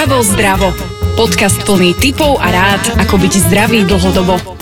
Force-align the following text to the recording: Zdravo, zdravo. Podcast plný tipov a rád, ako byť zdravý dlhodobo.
Zdravo, 0.00 0.24
zdravo. 0.24 0.68
Podcast 1.12 1.60
plný 1.68 1.92
tipov 1.92 2.40
a 2.40 2.48
rád, 2.48 3.04
ako 3.04 3.20
byť 3.20 3.32
zdravý 3.52 3.84
dlhodobo. 3.84 4.59